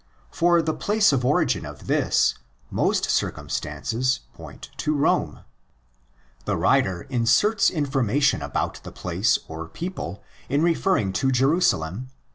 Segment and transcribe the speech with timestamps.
[0.31, 2.33] For the place of origin of this,
[2.71, 5.41] most circumstances point to Rome.
[6.45, 12.13] The writer inserts information about the place or people in referring to Jerusalem (i.